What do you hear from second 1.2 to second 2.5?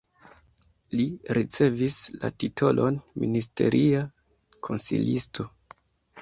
ricevis la